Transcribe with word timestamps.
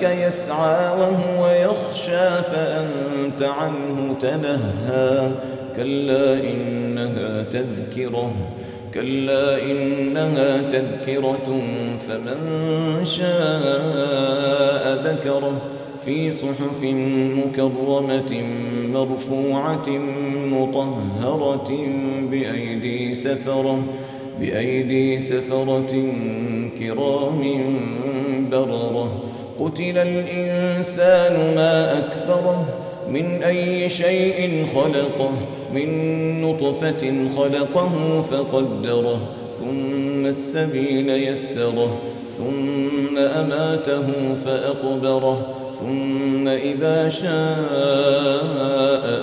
جاءك 0.00 0.28
يسعى 0.28 1.00
وهو 1.00 1.48
يخشى 1.48 2.42
فأنت 2.42 3.42
عنه 3.42 4.14
تنهى. 4.20 5.30
كلا 5.76 6.32
إنها 6.34 7.42
تذكرة 7.42 8.32
كلا 8.94 9.62
إنها 9.62 10.62
تذكرة 10.62 11.62
فمن 12.08 12.40
شاء 13.04 14.84
ذكره. 15.04 15.60
في 16.04 16.32
صحف 16.32 16.82
مكرمة 16.82 18.42
مرفوعة 18.92 19.88
مطهرة 20.52 21.70
بأيدي 22.30 23.14
سفرة 23.14 23.78
بأيدي 24.40 25.18
سفرة 25.18 25.92
كرام 26.78 27.42
بررة. 28.50 29.22
قتل 29.60 29.98
الإنسان 29.98 31.54
ما 31.56 31.98
أكفره 31.98 32.68
من 33.08 33.42
أي 33.42 33.88
شيء 33.88 34.66
خلقه 34.74 35.32
من 35.74 36.40
نطفة 36.42 37.28
خلقه 37.36 38.20
فقدره 38.30 39.20
ثم 39.60 40.26
السبيل 40.26 41.08
يسره 41.08 41.96
ثم 42.38 43.18
أماته 43.18 44.06
فأقبره 44.44 45.46
ثم 45.80 46.48
إذا 46.48 47.08
شاء 47.08 47.70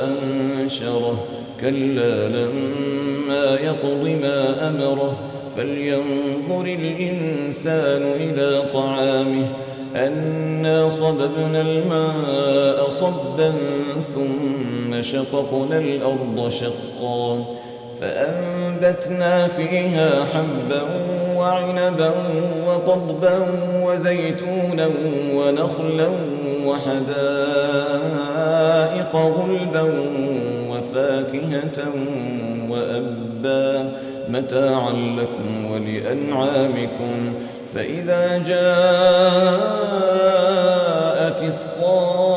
أنشره. 0.04 1.18
كلا 1.62 2.28
لما 2.28 3.58
يقض 3.64 4.04
ما 4.22 4.70
أمره 4.70 5.20
فلينظر 5.58 6.66
الإنسان 6.66 8.12
إلى 8.16 8.62
طعامه. 8.74 9.48
أنا 9.98 10.90
صببنا 10.90 11.62
الماء 11.62 12.90
صبا 12.90 13.54
ثم 14.16 15.02
شققنا 15.02 15.78
الأرض 15.78 16.50
شقا 16.50 17.44
فأنبتنا 18.02 19.48
فيها 19.48 20.26
حبا 20.26 20.82
وعنبا 21.36 22.12
وقضبا 22.68 23.48
وزيتونا 23.84 24.90
ونخلا 25.36 26.10
وحدائق 26.66 27.06
غلبا 29.16 29.86
وفاكهة 30.70 31.78
وأبا. 32.70 33.92
متاعا 34.30 34.92
لكم 34.92 35.72
ولأنعامكم. 35.72 37.34
فإذا 37.74 38.38
جاءت 38.48 39.68
الصاخة 41.44 42.28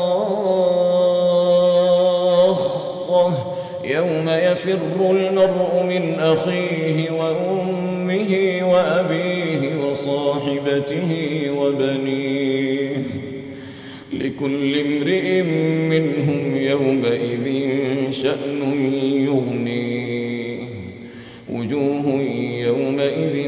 يوم 3.83 4.29
يفر 4.29 5.11
المرء 5.11 5.83
من 5.83 6.19
أخيه 6.19 7.11
وأمه 7.11 8.59
وأبيه 8.61 9.83
وصاحبته 9.83 11.11
وبنيه 11.57 13.03
لكل 14.13 14.79
امرئ 14.79 15.41
منهم 15.89 16.57
يومئذ 16.57 17.47
شأن 18.11 18.83
يغنيه. 19.25 20.11
وجوه 21.53 22.21
يومئذ 22.67 23.47